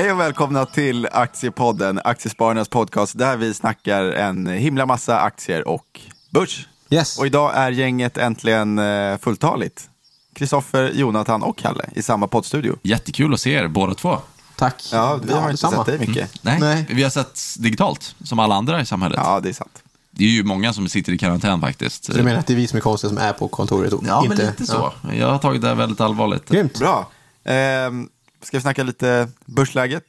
[0.00, 6.00] Hej och välkomna till Aktiepodden, Aktiespararnas podcast, där vi snackar en himla massa aktier och
[6.30, 6.68] börs.
[6.90, 7.18] Yes.
[7.18, 9.90] Och idag är gänget äntligen eh, fulltaligt.
[10.34, 12.76] Kristoffer, Jonathan och Kalle i samma poddstudio.
[12.82, 14.18] Jättekul att se er båda två.
[14.56, 14.88] Tack.
[14.92, 15.84] Ja, vi har inte detsamma.
[15.84, 16.30] sett dig mycket.
[16.42, 16.86] Nej, Nej.
[16.90, 19.20] vi har sett digitalt, som alla andra i samhället.
[19.24, 19.82] Ja, det är sant.
[20.10, 22.04] Det är ju många som sitter i karantän faktiskt.
[22.04, 23.92] Så du menar att det är vi som är konstiga som är på kontoret?
[23.92, 24.36] Och Ja, inte...
[24.36, 24.92] men lite så.
[25.12, 26.48] Jag har tagit det här väldigt allvarligt.
[26.48, 26.78] Grymt.
[26.78, 27.10] Bra.
[27.44, 28.08] Ehm,
[28.42, 30.04] ska vi snacka lite börsläget?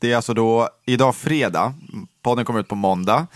[0.00, 1.74] Det är alltså då idag fredag.
[2.22, 3.26] Podden kommer ut på måndag.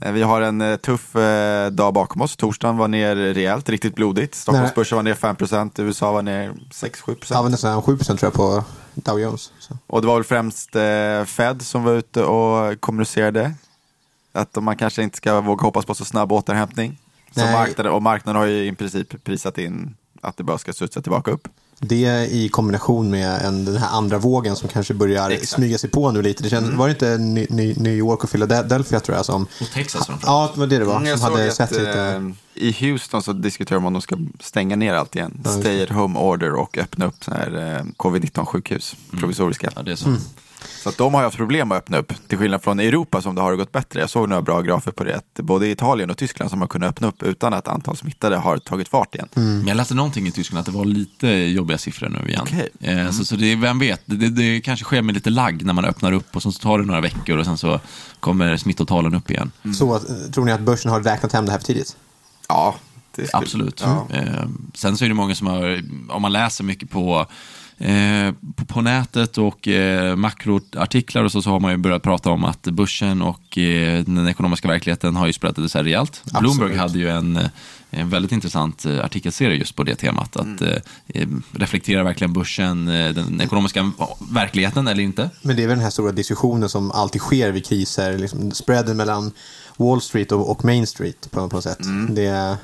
[0.00, 2.36] Eh, Vi har en eh, tuff eh, dag bakom oss.
[2.36, 4.34] Torsdagen var ner rejält, riktigt blodigt.
[4.34, 8.64] Stockholmsbörsen var ner 5% USA var ner 6-7 Ja, men nästan 7 tror jag på
[8.94, 9.52] Dow Jones.
[9.58, 9.76] Så.
[9.86, 10.70] Och det var väl främst
[11.30, 13.54] Fed som var ute och kommunicerade
[14.32, 16.98] att man kanske inte ska våga hoppas på så snabb återhämtning.
[17.34, 21.00] Så marknaden, och marknaden har ju i princip prisat in att det bara ska studsa
[21.02, 21.48] tillbaka upp.
[21.80, 25.50] Det i kombination med en, den här andra vågen som kanske börjar Exakt.
[25.52, 26.42] smyga sig på nu lite.
[26.42, 29.46] Det känns, Var det inte Ny, Ny, New York och Philadelphia tror jag som...
[29.60, 30.26] Och Texas framförallt.
[30.26, 30.96] Ja, det var det det var.
[30.96, 32.00] Mm, jag som hade att, sett lite...
[32.56, 35.40] eh, I Houston så diskuterar de om de ska stänga ner allt igen.
[35.44, 39.70] Ja, Stay at home order och öppna upp så här, eh, covid-19-sjukhus, provisoriska.
[39.76, 40.16] Ja, det är så.
[40.78, 40.82] Mm.
[40.82, 43.40] Så att de har haft problem att öppna upp, till skillnad från Europa som det
[43.40, 44.00] har gått bättre.
[44.00, 46.88] Jag såg några bra grafer på det, att både Italien och Tyskland som har kunnat
[46.88, 49.28] öppna upp utan att antal smittade har tagit fart igen.
[49.36, 49.58] Mm.
[49.58, 52.40] Men jag läste någonting i Tyskland att det var lite jobbiga siffror nu igen.
[52.42, 52.68] Okej.
[52.80, 55.72] Eh, Så, så det, vem vet, det, det, det kanske sker med lite lagg när
[55.72, 57.80] man öppnar upp och sen så tar det några veckor och sen så
[58.20, 59.50] kommer smittotalen upp igen.
[59.78, 60.00] Så eh,
[60.32, 61.96] tror ni att börsen har räknat hem det här för tidigt?
[62.48, 62.74] Ja,
[63.16, 63.80] det skulle, Absolut.
[63.84, 64.06] Ja.
[64.10, 67.26] Eh, sen så är det många som har, om man läser mycket på,
[67.78, 72.30] eh, på, på nätet och eh, makroartiklar och så, så har man ju börjat prata
[72.30, 76.22] om att börsen och eh, den ekonomiska verkligheten har ju sprättat isär rejält.
[76.40, 77.46] Bloomberg hade ju en, eh,
[77.90, 80.36] en väldigt intressant eh, artikelserie just på det temat.
[80.36, 80.68] Att eh,
[81.06, 83.92] eh, reflektera verkligen börsen eh, den ekonomiska
[84.32, 85.30] verkligheten eller inte?
[85.42, 88.18] Men det är väl den här stora diskussionen som alltid sker vid kriser.
[88.18, 89.32] Liksom spreaden mellan
[89.76, 91.78] Wall Street och, Main Street på, något sätt.
[92.08, 92.56] Det,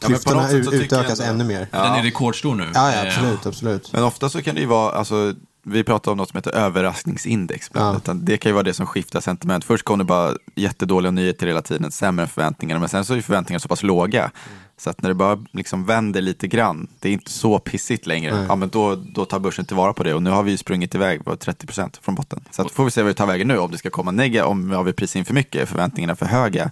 [0.00, 1.68] klyftorna något sätt så tycker utökas ännu mer.
[1.70, 1.82] Ja.
[1.82, 2.70] Den är rekordstor nu.
[2.74, 3.92] Ja, ja Eh, absolut, absolut.
[3.92, 5.34] Men ofta så kan det ju vara, alltså,
[5.70, 7.70] vi pratar om något som heter överraskningsindex.
[7.74, 7.96] Ja.
[7.96, 9.64] Utan Det kan ju vara det som skiftar sentiment.
[9.64, 12.80] Först kom det bara jättedåliga nyheter hela tiden, sämre än förväntningarna.
[12.80, 14.30] Men sen så är förväntningarna så pass låga.
[14.76, 18.34] Så att när det bara liksom vänder lite grann, det är inte så pissigt längre.
[18.34, 18.46] Nej.
[18.48, 20.14] Ja, men då, då tar börsen tillvara på det.
[20.14, 22.44] Och nu har vi ju sprungit iväg på 30% från botten.
[22.50, 23.58] Så att får vi se vad det tar vägen nu.
[23.58, 26.70] Om det ska komma nega, om har vi prisat in för mycket, förväntningarna för höga.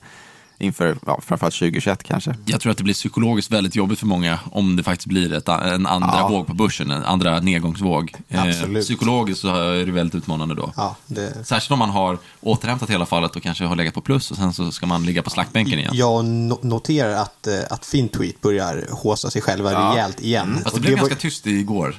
[0.58, 2.36] Inför ja, framförallt 2021 kanske.
[2.46, 5.48] Jag tror att det blir psykologiskt väldigt jobbigt för många om det faktiskt blir ett,
[5.48, 6.28] en andra Ja.
[6.28, 8.14] våg på börsen, en andra nedgångsvåg.
[8.28, 8.84] Eh, Absolut.
[8.84, 10.72] psykologiskt så är det väldigt utmanande då.
[10.76, 14.30] Ja, det, Särskilt om man har återhämtat hela fallet och kanske har legat på plus
[14.30, 15.90] och sen så ska man ligga på slaktbänken igen.
[15.94, 19.92] jag no- noterar att, eh, att Fintweet börjar håsa sig själva Ja.
[19.94, 20.58] rejält igen.
[20.62, 21.96] Fast det blev var- ganska tyst igår.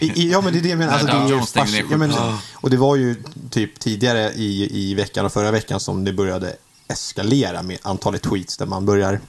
[0.00, 0.92] I, ja, men det är det jag menar.
[0.92, 2.34] Alltså, det är Dow ju Jones stängde fas- ner ja, men, 7%.
[2.54, 3.16] Och det var ju
[3.50, 6.56] typ tidigare i, i veckan och förra veckan som det började
[6.88, 9.20] eskalera med antalet tweets där man börjar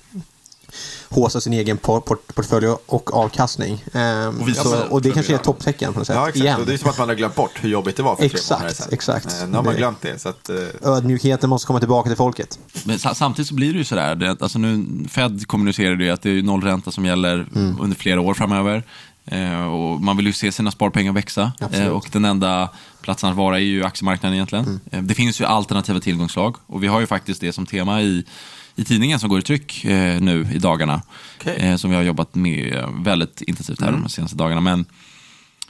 [1.09, 3.83] håsa sin egen por- port- portfölj och avkastning.
[3.93, 6.15] Ehm, Och så, och det kanske är ett topptecken på något sätt.
[6.15, 6.43] Ja, exakt.
[6.43, 6.59] Igen.
[6.59, 8.47] Och det är som att man har glömt bort hur jobbigt det var för Exakt,
[8.47, 8.87] tre månader sedan.
[8.91, 9.25] exakt.
[9.41, 10.19] Eh, Nu har man Det- glömt det.
[10.21, 12.59] Så att, eh, Ödmjukheten måste komma tillbaka till folket.
[12.83, 16.21] Men sa- samtidigt så blir det ju sådär, det, alltså nu, Fed kommunicerade ju att
[16.21, 17.77] det är nollränta som gäller Mm.
[17.81, 18.83] under flera år framöver.
[19.27, 21.51] Eh, och man vill ju se sina sparpengar växa.
[21.59, 21.87] Absolut.
[21.87, 22.69] Eh, och den enda
[23.01, 24.65] platsen att vara är ju aktiemarknaden egentligen.
[24.65, 24.79] Mm.
[24.91, 28.25] Eh, det finns ju alternativa tillgångslag och vi har ju faktiskt det som tema i,
[28.75, 31.01] i tidningen som går i tryck eh, nu i dagarna.
[31.39, 31.55] Okej.
[31.55, 34.61] Eh, som vi har jobbat med väldigt intensivt här de senaste dagarna.
[34.61, 34.85] Men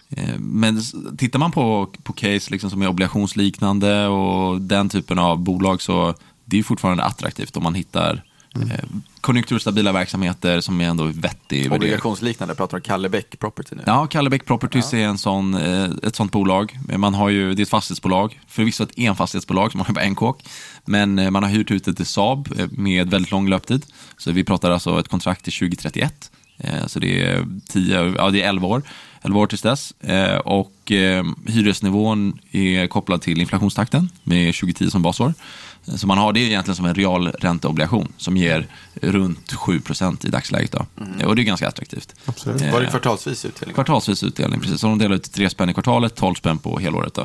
[0.10, 0.82] Eh, Men
[1.18, 6.16] tittar man på, på case liksom som är obligationsliknande och den typen av bolag så
[6.46, 8.24] det är fortfarande attraktivt om man hittar
[8.56, 8.86] eh,
[9.22, 13.84] konjunkturstabila verksamheter som är ändå vettig obligationsliknande, pratar om Kallebäck Property nu.
[13.86, 16.80] Ja, Kallebäck Properties är en sån, eh, ett sånt bolag.
[16.98, 20.44] Man har ju, det är ett fastighetsbolag, förvisso ett enfastighetsbolag som har bara en kåk.
[20.86, 23.86] Men eh, man har hyrt ut det till Saab med väldigt lång löptid.
[24.18, 26.32] Så vi pratar alltså ett kontrakt till 2031.
[26.58, 28.84] Eh, Så det är, 10, ja, det är 11 år,
[29.22, 29.92] 11 år tills dess.
[30.00, 35.34] Eh, Och eh, hyresnivån är kopplad till inflationstakten med 2010 som basår.
[35.88, 38.68] Eh, Så man har det egentligen som en realränteobligation som ger
[39.02, 40.72] runt 7% i dagsläget.
[40.72, 40.86] Då.
[41.20, 42.16] Eh, Och det är ganska attraktivt.
[42.26, 42.62] Absolut.
[42.62, 43.74] Eh, Var det kvartalsvis utdelning?
[43.76, 44.80] Kvartalsvis utdelning, precis.
[44.82, 47.14] Så de delar ut tre spänn i kvartalet, 12 spänn på helåret.
[47.14, 47.22] Då.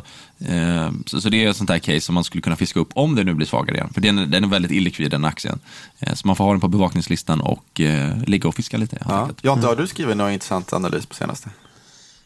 [0.46, 2.90] Eh, så, så det är ett sånt där case som man skulle kunna fiska upp
[2.94, 3.90] om det nu blir svagare igen.
[3.94, 5.58] För den, är- den är väldigt illikvid, den aktien.
[5.98, 7.80] Eh, så man får ha den på bevakningslistan och
[8.26, 8.98] ligga och fiska lite.
[9.08, 9.28] Ja.
[9.42, 11.50] Jonte, har du skrivit någon intressant analys på senaste?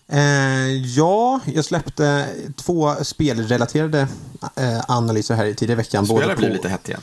[0.09, 4.09] Eh, ja, jag släppte två spelrelaterade
[4.57, 6.07] eh, analyser här i tidigare veckan.
[6.07, 7.01] Både blir på, lite hett igen.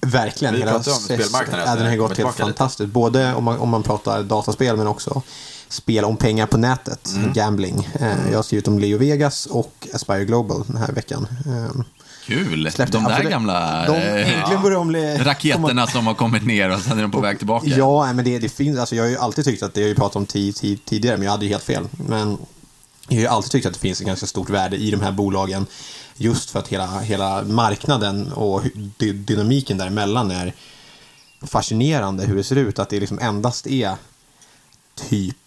[0.00, 0.54] Verkligen.
[0.54, 2.58] Vi hela pratade om spelmarknaden, Ja, den har gått helt tillbaka lite.
[2.58, 2.92] fantastiskt.
[2.92, 5.22] Både om man, om man pratar dataspel men också
[5.68, 7.88] spel om pengar på nätet, gambling.
[8.00, 11.26] Eh, jag har skrivit om Leo Vegas och Aspire Global den här veckan.
[12.26, 12.70] Kul!
[12.72, 15.16] släppte- de där alltså det- gamla de, eh, bli...
[15.24, 17.66] raketerna som har kommit ner och sen är de på väg tillbaka.
[17.66, 19.94] Ja, men det, det finns, alltså jag har ju alltid tyckt att, det har ju
[19.94, 21.88] pratat om ti- ti- tidigare, men jag hade ju helt fel.
[22.08, 22.38] Men
[23.08, 25.12] jag har ju alltid tyckt att det finns ett ganska stort värde i de här
[25.12, 25.66] bolagen.
[26.16, 28.62] Just för att hela, hela marknaden och
[28.98, 30.52] dy- dynamiken däremellan är
[31.42, 32.78] fascinerande hur det ser ut.
[32.78, 33.94] Att det liksom endast är
[35.08, 35.43] typ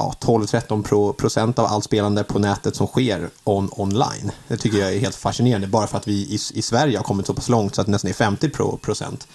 [0.00, 4.30] ja, 12-13 pro- procent av allt spelande på nätet som sker on, online.
[4.48, 7.26] Det tycker jag är helt fascinerande, bara för att vi i, i Sverige har kommit
[7.26, 9.26] så pass långt så att det nästan är 50 pro- procent.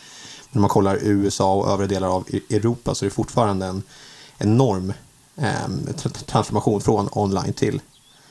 [0.52, 3.84] När man kollar USA och övriga delar av E- Europa så är det fortfarande en
[4.38, 4.94] enorm
[5.38, 7.82] tra- transformation från online till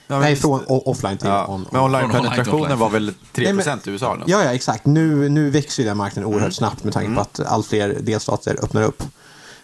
[0.07, 3.15] Ja, men Nej, från offline till Ja, on, men online till online-penetrationen var väl 3%
[3.37, 4.15] Nej, men- i USA?
[4.15, 4.25] Eller?
[4.29, 4.87] Ja, ja, exakt.
[4.87, 6.53] Nu, nu växer ju den marknaden oerhört Mm.
[6.53, 9.03] snabbt med tanke på att allt fler delstater öppnar upp.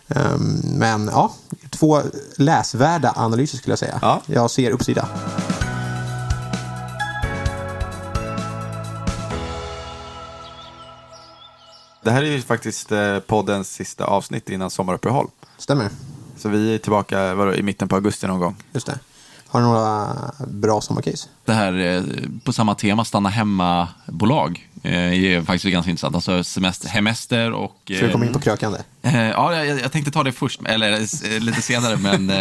[0.09, 1.33] Ehm, men ja,
[1.81, 2.03] två
[2.37, 3.99] läsvärda analyser skulle jag säga.
[4.03, 4.23] Ja.
[4.27, 5.09] Jag ser uppsida.
[12.03, 15.27] Det här är ju faktiskt eh, poddens sista avsnitt innan sommaruppehåll.
[15.59, 15.89] Stämmer.
[16.37, 18.57] Så vi är tillbaka vadå, i mitten på augusti någon gång.
[18.73, 18.99] Just det.
[19.51, 20.17] Har du några
[20.47, 21.29] bra sommarcase?
[21.45, 22.03] Det här eh,
[22.45, 26.15] på samma tema, stanna hemma-bolag, eh, är faktiskt ganska intressant.
[26.15, 27.77] Alltså semester, hemester och...
[27.85, 28.79] Ska vi komma in på krökande?
[29.03, 32.33] Eh, ja, jag, jag tänkte ta det först, eller lite senare, men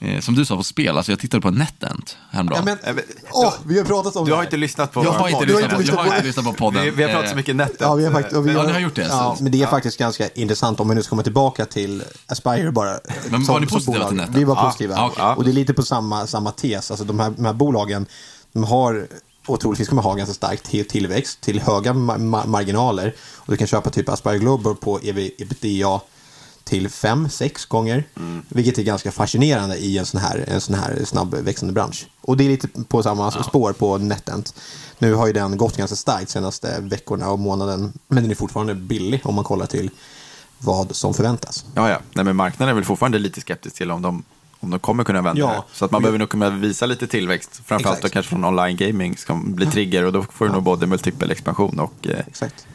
[0.00, 2.66] eh, eh, som du sa på spel, alltså jag tittade på NetEnt häromdagen.
[2.66, 4.46] Ja, men, Eh, men- åh, vi har pratat om Du det har här.
[4.48, 6.82] inte lyssnat på jag, har inte lyssnat, på, jag har inte lyssnat på podden.
[6.84, 7.76] Vi, vi har pratat Eh, så mycket nätet.
[7.80, 9.62] Ja, vi har faktiskt, och vi Ja, ni har gjort det, så- Ja, men det
[9.62, 12.98] är faktiskt ganska intressant om vi nu ska komma tillbaka till Aspire bara.
[13.30, 14.34] Men var ni positiva till Netet?
[14.34, 14.94] Vi var Ja, positiva.
[14.94, 15.24] ja, okej.
[15.36, 16.90] Och det är lite på samma, samma tes.
[16.90, 18.06] Alltså de här, de här bolagen,
[18.52, 19.08] de har
[19.46, 23.14] och troligtvis kommer ha ganska stark till- tillväxt till höga ma- ma- marginaler.
[23.36, 26.00] Och du kan köpa typ Aspire Global på EV, ebitda
[26.70, 28.04] till 5-6 gånger.
[28.48, 32.06] Vilket är ganska fascinerande i en sån här, en sån här snabbväxande bransch.
[32.20, 34.54] Och det är lite på samma spår på NetEnt.
[34.98, 37.92] Nu har ju den gått ganska starkt senaste veckorna och månaden.
[38.08, 39.90] Men den är fortfarande billig om man kollar till
[40.58, 41.64] vad som förväntas.
[41.74, 41.98] Ja, ja.
[42.12, 44.22] Nej, men marknaden är väl fortfarande lite skeptisk till om de,
[44.60, 45.48] om de kommer kunna vända Ja.
[45.52, 45.62] det.
[45.78, 47.60] Så att man behöver nog kunna visa lite tillväxt.
[47.64, 48.12] Framförallt då Exakt.
[48.12, 51.80] kanske från online gaming som blir trigger och då får du nog både multipel expansion
[51.80, 52.06] och...
[52.06, 52.66] Eh, Exakt.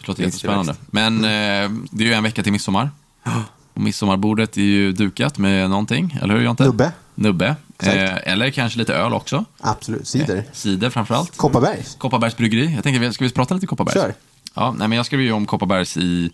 [0.00, 0.74] Det låter jättespännande.
[0.90, 2.90] Men eh, det är ju en vecka till midsommar.
[3.74, 6.64] Och midsommarbordet är ju dukat med någonting, eller hur Jonte?
[6.64, 6.92] Nubbe.
[7.14, 7.56] Nubbe.
[7.82, 9.44] Eh, eller kanske lite öl också.
[9.60, 10.08] Absolut.
[10.08, 10.44] Cider.
[10.52, 11.36] Cider framförallt.
[11.36, 11.94] Kopparbergs.
[11.94, 12.74] Kopparbergs bryggeri.
[12.74, 13.94] Jag tänkte, ska vi prata lite Kopparbergs?
[13.94, 14.14] Kör.
[14.54, 16.30] Ja, nej, men jag skrev ju om Kopparbergs i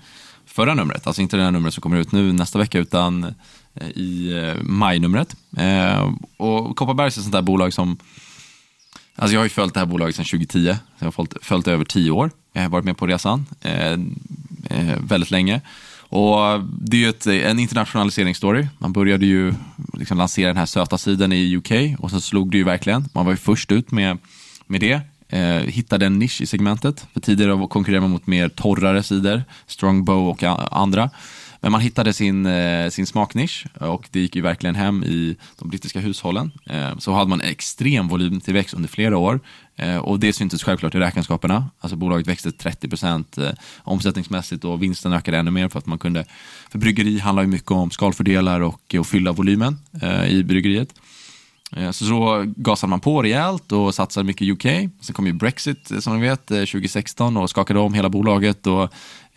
[0.47, 1.07] förra numret.
[1.07, 3.35] Alltså inte det här numret som kommer ut nu nästa vecka, utan
[3.75, 5.37] eh, i eh, majnumret.
[5.57, 7.99] Eh, och Kopparbergs är ett sånt där bolag som...
[9.17, 10.75] Alltså jag har ju följt det här bolaget sedan 2010.
[10.75, 12.31] Så jag har följt, följt det över tio år.
[12.53, 13.93] Jag har varit med på resan eh,
[14.71, 15.61] eh, väldigt länge.
[16.09, 18.67] Och det är ju ett, en internationaliseringsstory.
[18.79, 19.55] Man började ju
[19.93, 23.09] liksom lansera den här söta sidan i UK och sen slog det ju verkligen.
[23.13, 24.19] Man var ju först ut med,
[24.67, 25.01] med det.
[25.29, 27.07] Eh, hittade en nisch i segmentet.
[27.13, 31.11] För tidigare konkurrerade man mot mer torrare sidor, Strongbow och andra.
[31.61, 35.69] Men man hittade sin, eh, sin smaknisch och det gick ju verkligen hem i de
[35.69, 36.53] brittiska hushållen.
[36.67, 39.41] Eh, så hade man extrem volymtillväxt under flera år
[39.77, 41.71] eh, och det syntes självklart i räkenskaperna.
[41.81, 45.99] Alltså bolaget växte 30 procent eh, omsättningsmässigt och vinsten ökade ännu mer för att man
[45.99, 46.25] kunde,
[46.71, 50.95] för bryggeri handlar ju mycket om skalfördelar och att fylla volymen eh, i bryggeriet.
[51.77, 54.63] Eh, så då gasade man på rejält och satsade mycket UK.
[55.01, 58.67] Sen kom ju Brexit eh, som ni vet eh, 2016 och skakade om hela bolaget.
[58.67, 58.93] Och,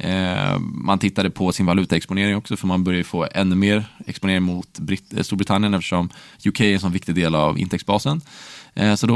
[0.05, 4.79] eh, man tittade på sin valutaexponering också för man började få ännu mer exponering mot
[4.79, 6.09] Brit- Storbritannien eftersom
[6.45, 8.21] UK är en sån viktig del av intäktsbasen.
[8.73, 9.13] Eh, Så då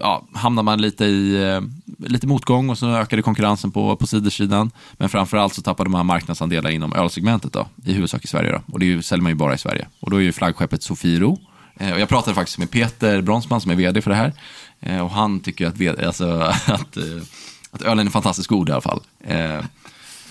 [0.00, 1.60] ja, hamnade man lite i eh,
[2.08, 4.70] lite motgång och så ökade konkurrensen på, på sidersidan.
[4.92, 8.52] Men framförallt så tappade man marknadsandelar inom ölsegmentet då, i huvudsak i Sverige.
[8.52, 8.72] Då.
[8.72, 9.88] Och det ju, säljer man ju bara i Sverige.
[10.00, 11.38] Och då är ju flaggskeppet Sofiero
[11.80, 14.32] och jag pratade faktiskt med Peter Bronsman som är vd för det här.
[14.80, 17.22] Eh, Och han tycker att, vd, alltså, att, eh,
[17.70, 19.00] att ölen är fantastiskt god i alla fall.
[19.24, 19.64] Eh,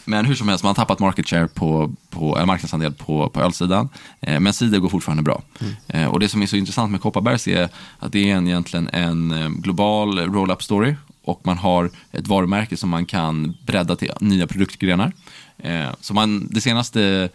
[0.05, 3.89] Men hur som helst, man har tappat market share på, på marknadsandel på, på ölsidan.
[4.21, 5.41] Eh, Men cider går fortfarande bra.
[5.87, 8.89] Eh, Och det som är så intressant med Kopparbergs är att det är en, egentligen
[8.93, 10.95] en eh, global roll-up story.
[11.23, 15.11] Och man har ett varumärke som man kan bredda till nya produktgrenar.
[15.57, 17.29] Eh, Så man, det senaste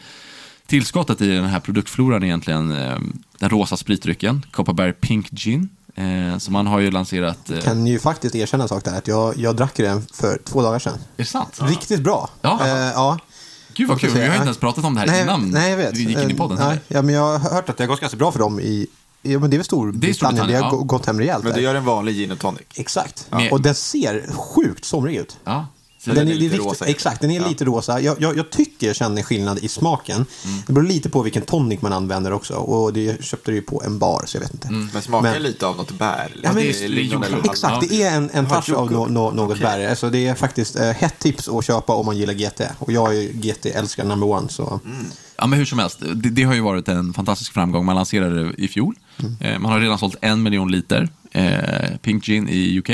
[0.73, 2.99] Tillskottet i den här produktfloran är egentligen eh,
[3.39, 5.69] den rosa spritdrycken, Kopparberg Pink Gin.
[5.95, 7.51] Eh, så man har ju lanserat...
[7.51, 8.99] Eh, Kan ju faktiskt erkänna en sak där.
[8.99, 10.93] Att jag, jag drack ju den för två dagar sedan.
[10.93, 11.59] Är det sant?
[11.63, 12.31] Riktigt bra.
[12.43, 12.61] Ja.
[12.67, 13.19] Eh, ja.
[13.75, 15.77] Gud vad kul, vi har inte ens pratat om det här nej, innan nej, jag
[15.77, 15.97] vet.
[15.97, 16.59] vi gick in i Eh, podden.
[16.61, 18.87] Nej, ja, men jag har hört att det har gått ganska bra för dem i...
[19.23, 20.47] Ja, men det är väl Storbritannien.
[20.49, 20.71] Det har ja.
[20.71, 22.63] gå- gått hem rejält men du gör en vanlig gin och tonic.
[22.75, 23.27] Exakt.
[23.31, 25.37] Men- Och den ser sjukt somrig ut.
[25.45, 25.67] Ja.
[26.05, 26.85] Så Den är, lite rosa.
[26.87, 27.49] Exakt, den är Ja.
[27.49, 28.01] lite rosa.
[28.01, 30.17] Jag, jag, jag tycker jag känner skillnad i smaken.
[30.45, 30.59] Mm.
[30.67, 32.55] Det beror lite på vilken tonic man använder också.
[32.55, 34.71] Och det jag köpte det ju på en bar, så jag vet inte.
[34.71, 36.33] Men smakar Men- lite av något bär?
[36.43, 39.31] Ja, men, det är lingon eller exakt, det är en, en touch av no, no,
[39.35, 39.63] något Okej.
[39.63, 39.89] bär.
[39.89, 42.61] Alltså, det är faktiskt eh, hett tips att köpa om man gillar GT.
[42.79, 44.49] Och jag är GT-älskare number one.
[44.49, 44.81] Så.
[44.85, 45.07] Mm.
[45.37, 47.85] Ja, men hur som helst, det, det har ju varit en fantastisk framgång.
[47.85, 48.95] Man lanserade det i fjol.
[49.41, 52.91] Eh, man har redan sålt en miljon liter eh, Pink Gin i UK.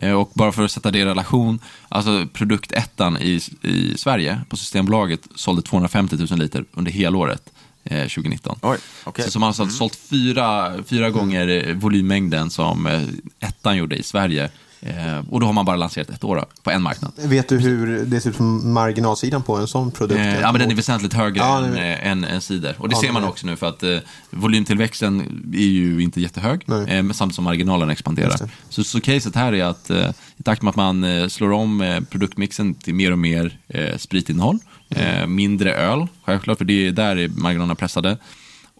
[0.00, 4.56] Eh, och bara för att sätta det i relation, alltså produktettan i, i Sverige på
[4.56, 7.52] Systembolaget sålde 250 000 liter under helåret
[7.84, 8.58] eh, 2019.
[8.62, 9.30] Oj, okej.
[9.30, 13.02] Så, har alltså sålt fyra, fyra gånger eh, volymmängden som eh,
[13.40, 14.50] ettan gjorde i Sverige.
[14.82, 17.12] Eh, och då har man bara lanserat ett år då, på en marknad.
[17.16, 20.20] Vet du hur det ser ut som marginalsidan på en sån produkt?
[20.20, 22.74] Eh, ja, men den är väsentligt högre Ja, än, är- eh, än, än cider.
[22.78, 23.98] Och det Ja, ser man är- också nu för att eh,
[24.30, 25.20] volymtillväxten
[25.54, 26.80] är ju inte jättehög, Nej.
[26.98, 28.36] eh, samtidigt som marginalen expanderar.
[28.68, 31.80] Så, så caset här är att eh, i takt med att man eh, slår om
[31.80, 34.58] eh, produktmixen till mer och mer eh, spritinnehåll,
[34.96, 35.34] Mm.
[35.34, 38.16] mindre öl, självklart, för det är där är marginalerna pressade.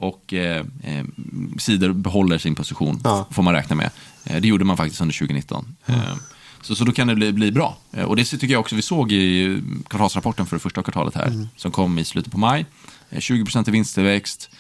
[0.00, 1.04] Och eh, eh,
[1.59, 3.26] cider behåller sin position, Ja.
[3.30, 3.90] får man räkna med.
[4.25, 5.76] Eh, det gjorde man faktiskt under 2019.
[5.87, 5.95] Eh,
[6.62, 7.76] så, så då kan det bli, bli bra.
[7.92, 11.26] Eh, Och det tycker jag också vi såg i kvartalsrapporten för det första kvartalet här,
[11.26, 11.49] Mm.
[11.57, 12.66] som kom i slutet på maj.
[13.11, 14.50] Eh, 20% i vinsttillväxt.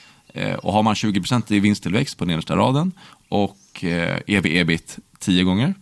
[0.62, 2.92] Och har man 20% i vinsttillväxt på nedersta raden
[3.28, 5.74] och eh, ev-ebit 10 gånger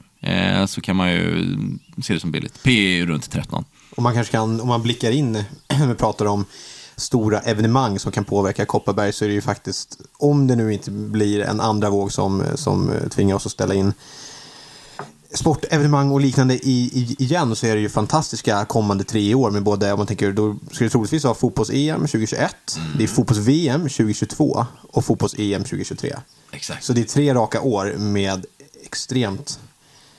[0.66, 1.56] så kan man ju
[2.02, 2.62] se det som billigt.
[2.62, 3.64] P är ju runt 13.
[3.96, 5.44] Och man kanske kan, om man blickar in,
[5.88, 6.44] vi pratar om
[6.98, 10.90] stora evenemang som kan påverka Kopparberg så är det ju faktiskt, om det nu inte
[10.90, 13.92] blir en andra våg som, som tvingar oss att ställa in
[15.34, 19.62] sportevenemang och liknande i, i, igen så är det ju fantastiska kommande tre år med
[19.62, 22.56] både, om man tänker, då ska det troligtvis vara fotbolls-EM 2021,
[22.98, 26.16] det är fotbolls-VM 2022 och fotbolls-EM 2023.
[26.50, 26.84] Exakt.
[26.84, 28.46] Så det är tre raka år med
[28.84, 29.58] extremt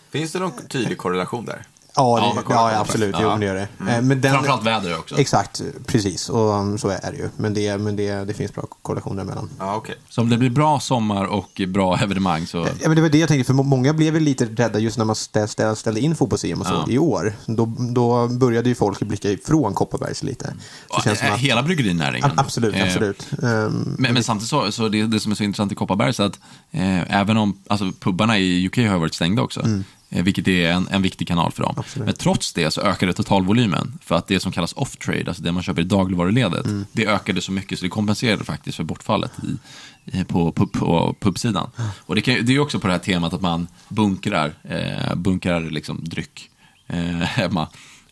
[0.10, 1.66] Finns det någon tydlig korrelation där?
[2.00, 2.80] Ja, Ja, det, ja, det.
[2.80, 3.16] absolut.
[3.16, 3.20] Ja.
[3.24, 3.62] Jo, men det gör det.
[3.92, 5.20] Eh, Men den, Framförallt väder också.
[5.20, 6.30] Exakt, precis.
[6.30, 7.30] Och um, så är det ju.
[7.38, 9.50] Men det, men det, det finns bra korrelationer mellan.
[9.60, 9.96] Ja, okej.
[10.10, 12.58] Så om det blir bra sommar och bra evenemang så...
[12.58, 14.98] Ja, men det var det jag tänkte, för må- många blev väl lite rädda just
[14.98, 16.86] när man stä- stä- ställde in fotbolls-EM och så Ja.
[16.94, 17.34] i år.
[17.46, 17.66] Då,
[17.96, 20.54] då började ju folk blicka ifrån Kopparbergs lite.
[20.96, 22.32] Så känns Eh, att, Hela bryggerinäringen.
[22.38, 23.28] Absolut, Eh, absolut.
[23.44, 26.24] Ehm, Men, men samtidigt så, så det, det som är så intressant i Kopparberg så
[26.24, 26.40] att
[26.72, 29.68] eh, även om, alltså pubbarna i UK har varit stängda också, eh,
[30.10, 31.72] vilket är en, en viktig kanal för dem.
[31.72, 31.80] Mm.
[31.80, 32.06] Absolut.
[32.06, 35.64] Men trots det så ökade totalvolymen för att det som kallas off-trade, alltså det man
[35.64, 36.86] köper i dagligvaruledet, Mm.
[36.92, 41.16] det ökade så mycket så det kompenserade faktiskt för bortfallet i, i, på, på, på
[41.20, 41.70] pubsidan.
[42.00, 45.62] Och det, kan, det är också på det här temat att man bunkrar, eh, bunkrar
[45.62, 46.50] liksom dryck
[46.88, 47.68] eh, hemma.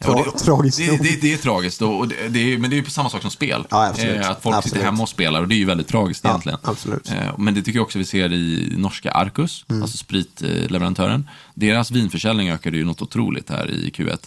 [0.06, 2.86] Och det, tragiskt det, det, det är tragiskt, och det, är, men det är ju
[2.90, 3.66] samma sak som spel.
[3.70, 3.86] Ja.
[3.98, 4.64] Eh, att folk Absolut.
[4.64, 6.60] sitter hemma och spelar och det är ju väldigt tragiskt Ja, egentligen.
[6.64, 7.12] absolut.
[7.12, 9.82] Eh, Men det tycker jag också vi ser i norska Arcus, Mm.
[9.82, 11.30] alltså spritleverantören.
[11.54, 14.18] Deras vinförsäljning ökade ju något otroligt här i Q1.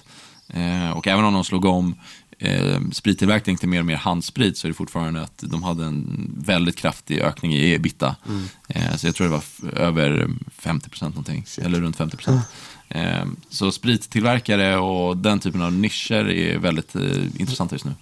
[0.55, 1.95] Eh, Och även om de slog om
[2.43, 6.31] eh, sprittillverkning till mer och mer handsprit så är det fortfarande att de hade en
[6.39, 8.17] väldigt kraftig ökning i ebita.
[8.29, 8.45] Mm.
[8.69, 9.43] Eh, Så jag tror det var
[9.81, 10.29] över
[10.63, 12.41] 50% någonting, eller runt 50%.
[12.89, 17.03] Eh, Så sprittillverkare och den typen av nischer är väldigt eh,
[17.41, 17.93] intressanta just nu.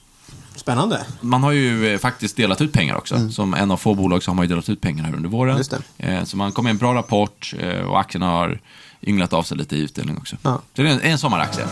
[0.57, 1.07] Spännande.
[1.21, 3.31] Man har ju eh, faktiskt delat ut pengar också.
[3.31, 5.63] Som en av få bolag så har man ju delat ut pengar här under våren.
[5.99, 6.17] Mm.
[6.19, 7.55] Eh, Så man kom med en bra rapport
[7.87, 8.61] och aktierna har
[9.03, 10.37] ynglat av sig lite i utdelning också.
[10.43, 10.63] Ja.
[10.77, 11.65] Så det är en, en sommaraktie.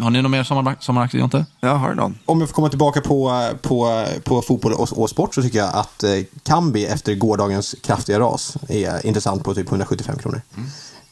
[0.00, 1.46] Har ni någon mer sommar, sommaraktie, Jonte?
[1.60, 2.18] Ja, har du någon?
[2.26, 5.74] Om jag får komma tillbaka på, på, på fotboll och, och sport så tycker jag
[5.74, 6.10] att eh,
[6.42, 10.42] Kambi efter gårdagens kraftiga ras är intressant på typ 175 kronor.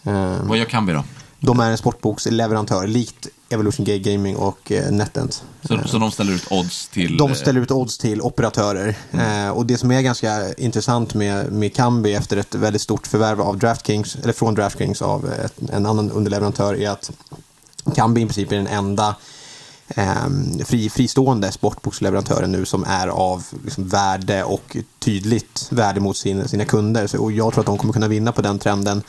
[0.02, 1.04] Eh, Vad gör Kambi då?
[1.40, 5.45] De är en sportboksleverantör, likt Evolution Gay Gaming och eh, NetEnt.
[5.62, 7.16] Så, så de ställer ut odds till...
[7.16, 8.97] De eh, ställer ut odds till operatörer.
[9.12, 13.40] Eh, och det som är ganska intressant med, med Kambi efter ett väldigt stort förvärv
[13.40, 17.11] av DraftKings, eller från DraftKings av ett, en annan underleverantör är att
[17.97, 19.16] Kambi i princip är den enda
[19.88, 20.28] eh,
[20.64, 26.64] fri, fristående sportboksleverantören nu som är av liksom, värde och tydligt värde mot sin, sina
[26.64, 27.07] kunder.
[27.07, 29.02] Så, och jag tror att de kommer kunna vinna på den trenden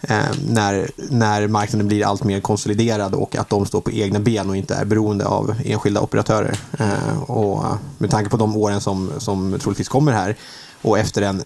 [0.00, 4.50] eh, när, när marknaden blir allt mer konsoliderad och att de står på egna ben
[4.50, 6.58] och inte är beroende av enskilda operatörer.
[6.78, 7.64] Eh, och
[7.98, 10.36] med tanke på de åren som, som troligtvis kommer här
[10.82, 11.42] och efter en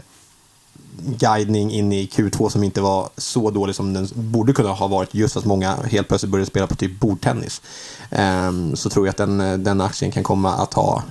[1.02, 5.14] guidning in i Q2 som inte var så dålig som den borde kunna ha varit
[5.14, 7.62] just att många helt plötsligt började spela på typ bordtennis.
[8.10, 11.02] Ehm, så tror jag att den, den aktien kan komma att ha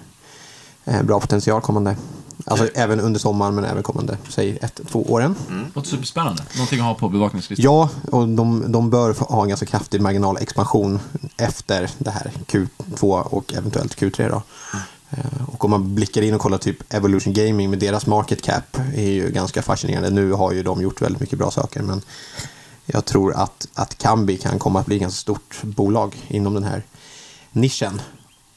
[0.86, 1.96] eh, bra potential kommande.
[2.46, 5.36] Alltså även under sommaren men även kommande, säg ett, två åren.
[5.74, 6.44] Låter superspännande.
[6.56, 7.64] Någonting att ha på bevakningslistan.
[7.64, 11.00] Ja, och de, de bör ha en ganska kraftig marginalexpansion
[11.38, 14.36] efter det här Q2 och eventuellt Q3 då.
[14.36, 18.42] Eh, Eh, och om man blickar in och kollar typ Evolution Gaming med deras market
[18.42, 20.10] cap är ju ganska fascinerande.
[20.10, 22.02] Nu har ju de gjort väldigt mycket bra saker men
[22.86, 26.64] jag tror att, att Kambi kan komma att bli ett ganska stort bolag inom den
[26.64, 26.84] här
[27.52, 28.02] nischen.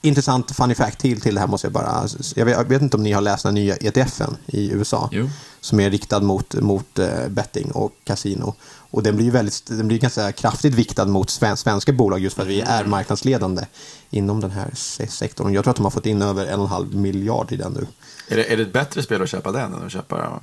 [0.03, 2.07] Intressant funny fact till, till det här måste jag bara...
[2.37, 5.09] Jag vet, jag vet inte om ni har läst den nya ETFen i USA.
[5.13, 5.31] Jo.
[5.61, 8.55] Som är riktad mot, mot eh, betting och kasino.
[8.91, 12.37] Och den blir ju väldigt, den blir ganska kraftigt viktad mot sven, svenska bolag just
[12.37, 13.63] för att vi är marknadsledande
[14.11, 15.53] inom den här se- sektorn.
[15.55, 17.73] Jag tror att de har fått in över en och en halv miljard i den
[17.73, 17.87] nu.
[18.29, 20.41] Är det, är det ett bättre spel att köpa den än att köpa...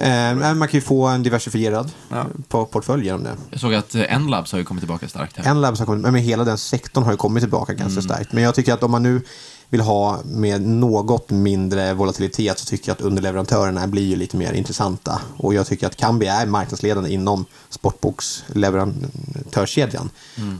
[0.00, 2.26] Eh, man kan ju få en diversifierad Ja.
[2.48, 3.36] på portfölj genom det.
[3.50, 5.50] Jag såg att eh, Nlabs har ju kommit tillbaka starkt här.
[5.50, 8.32] En labs har kommit, men hela den sektorn har ju kommit tillbaka ganska starkt.
[8.32, 9.22] Men jag tycker att om man nu
[9.68, 14.52] vill ha med något mindre volatilitet så tycker jag att underleverantörerna blir ju lite mer
[14.52, 15.20] intressanta.
[15.36, 20.10] Och jag tycker att Kambi är marknadsledande inom sportboksleverantörskedjan.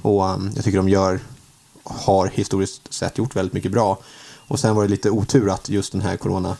[0.02, 1.20] Och um, jag tycker de gör,
[1.84, 3.98] har historiskt sett gjort väldigt mycket bra.
[4.48, 6.56] Och sen var det lite otur att just den här corona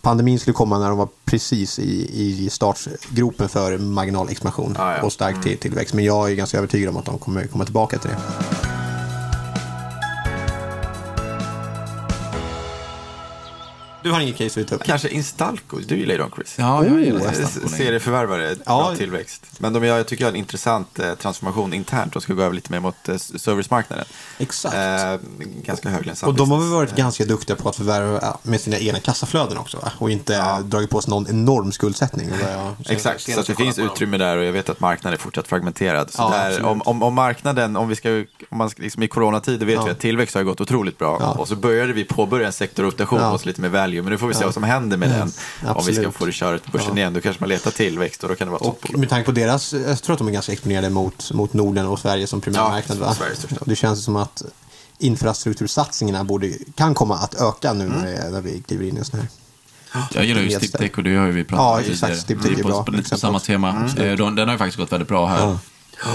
[0.00, 5.02] Pandemin skulle komma när de var precis i, i startgropen för marginalexpansion Ah, ja.
[5.02, 5.94] och stark till, tillväxt.
[5.94, 8.69] Men jag är ganska övertygad om att de kommer komma tillbaka till det.
[14.02, 14.84] Du har ingen case att ta upp?
[14.84, 16.54] Kanske Instalco, du gillar ju dem Chris.
[16.58, 17.68] Ja, jag gillar Oh, Instalco.
[17.68, 18.76] Serieförvärvare, Ja.
[18.86, 19.46] bra tillväxt.
[19.58, 22.12] Men de gör, jag tycker jag har en intressant eh, transformation internt.
[22.12, 24.04] De ska gå över lite mer mot eh, servicemarknaden.
[24.38, 24.74] Exakt.
[24.74, 25.28] Eh,
[25.64, 28.78] ganska hög lönsam Och de har väl varit ganska duktiga på att förvärva med sina
[28.78, 29.92] egna kassaflöden också va?
[29.98, 30.60] Och inte Ja.
[30.64, 32.30] dragit på sig någon enorm skuldsättning.
[32.88, 36.10] Exakt, så att det finns utrymme där och jag vet att marknaden är fortsatt fragmenterad.
[36.10, 38.10] Så Ja, där, om, om, om marknaden, om vi ska,
[38.48, 39.84] om man ska, liksom i coronatider vet Ja.
[39.84, 41.16] vi att tillväxt har gått otroligt bra.
[41.20, 41.30] Ja.
[41.32, 43.28] Och så började vi påbörja en sektorrotation Ja.
[43.30, 44.02] hos lite mer value.
[44.02, 44.46] Men nu får vi se Ja.
[44.46, 45.20] vad som händer med den.
[45.22, 46.14] Om vi ska absolut.
[46.14, 46.96] få det köret på börsen Ja.
[46.96, 49.00] igen, då kanske man letar tillväxt och då kan det vara ett sånt Och bolag.
[49.00, 51.98] med tanke på deras, jag tror att de är ganska exponerade mot, mot Norden och
[51.98, 52.98] Sverige som primärmarknad.
[53.00, 53.14] Ja.
[53.64, 54.42] Det känns som att
[54.98, 59.04] infrastruktursatsningarna borde, kan komma att öka nu när, det, när vi kliver in i en
[59.04, 59.28] sån här.
[60.14, 62.26] Jag gillar ju Stiptech och det har ju vi pratat Ja, om exakt.
[62.26, 62.60] tidigare.
[62.60, 63.18] Är bra, på, på exempel.
[63.18, 63.88] samma tema.
[63.98, 65.58] Eh, de- Den har ju faktiskt gått väldigt bra här.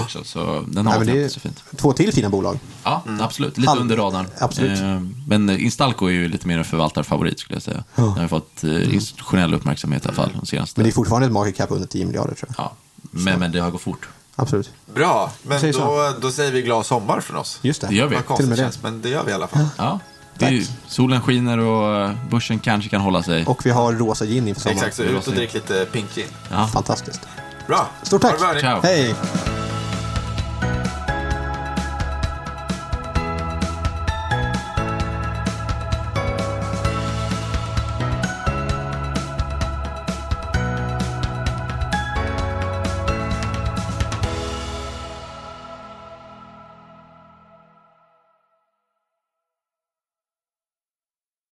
[0.02, 1.62] Också, så den har Nej, sig fint.
[1.76, 2.58] två till fina bolag.
[2.84, 3.58] Ja, absolut.
[3.58, 4.26] Lite Halv- under radarn.
[4.38, 4.80] absolut.
[4.80, 7.84] Eh, Men Instalco är ju lite mer en förvaltarfavorit skulle jag säga.
[7.94, 10.80] Den har fått eh, institutionell uppmärksamhet i alla fall de senaste.
[10.80, 12.64] Men det är fortfarande ett market cap under 10 miljarder tror jag.
[12.64, 12.72] ja.
[13.10, 14.08] men, men det har gått fort.
[14.36, 14.70] Absolut.
[14.94, 15.78] Bra, men Säg så.
[15.80, 17.58] då, då säger vi glad sommar från oss.
[17.62, 17.86] Just det.
[17.86, 18.16] Det gör vi.
[18.16, 18.56] Till och med det.
[18.56, 19.66] känns, men det gör vi i alla fall.
[19.78, 20.00] Ja.
[20.38, 23.46] Det är, ju- solen skiner och eh, börsen kanske kan hålla sig.
[23.46, 24.78] Och vi har rosa gin inför sommaren.
[24.78, 26.26] Exakt, så ut och drick lite pink gin.
[26.50, 26.66] Ja.
[26.66, 27.20] Fantastiskt.
[27.66, 28.82] Bra, Stort tack.
[28.82, 29.14] Hej!